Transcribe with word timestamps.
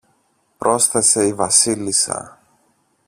πρόσθεσε 0.57 1.25
η 1.27 1.33
Βασίλισσα. 1.33 2.39